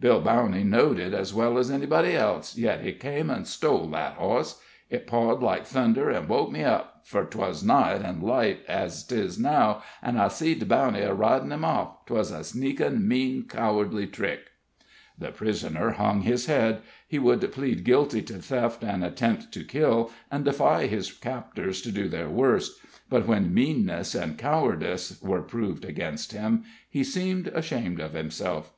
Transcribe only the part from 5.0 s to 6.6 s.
pawed like thunder, an' woke